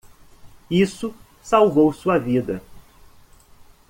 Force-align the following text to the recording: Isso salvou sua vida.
Isso 0.71 1.13
salvou 1.43 1.93
sua 1.93 2.17
vida. 2.17 2.59